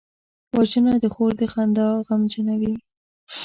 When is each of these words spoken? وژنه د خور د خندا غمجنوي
وژنه 0.55 0.93
د 1.03 1.05
خور 1.13 1.31
د 1.39 1.41
خندا 1.51 1.87
غمجنوي 2.07 2.75